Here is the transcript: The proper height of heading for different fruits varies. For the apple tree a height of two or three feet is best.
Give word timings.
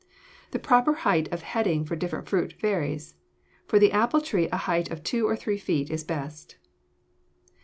The 0.49 0.57
proper 0.57 0.93
height 1.05 1.31
of 1.31 1.43
heading 1.43 1.85
for 1.85 1.95
different 1.95 2.27
fruits 2.27 2.55
varies. 2.59 3.13
For 3.67 3.77
the 3.77 3.91
apple 3.91 4.19
tree 4.19 4.49
a 4.51 4.57
height 4.57 4.89
of 4.89 5.03
two 5.03 5.27
or 5.27 5.35
three 5.35 5.59
feet 5.59 5.91
is 5.91 6.03
best. 6.03 6.55